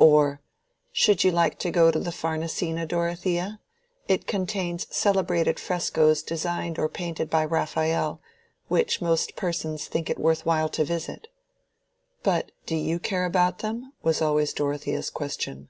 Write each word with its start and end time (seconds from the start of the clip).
Or, 0.00 0.40
"Should 0.90 1.22
you 1.22 1.30
like 1.30 1.56
to 1.60 1.70
go 1.70 1.92
to 1.92 2.00
the 2.00 2.10
Farnesina, 2.10 2.84
Dorothea? 2.84 3.60
It 4.08 4.26
contains 4.26 4.88
celebrated 4.90 5.60
frescos 5.60 6.24
designed 6.24 6.80
or 6.80 6.88
painted 6.88 7.30
by 7.30 7.44
Raphael, 7.44 8.20
which 8.66 9.00
most 9.00 9.36
persons 9.36 9.86
think 9.86 10.10
it 10.10 10.18
worth 10.18 10.44
while 10.44 10.68
to 10.70 10.84
visit." 10.84 11.28
"But 12.24 12.50
do 12.66 12.74
you 12.74 12.98
care 12.98 13.24
about 13.24 13.60
them?" 13.60 13.92
was 14.02 14.20
always 14.20 14.52
Dorothea's 14.52 15.10
question. 15.10 15.68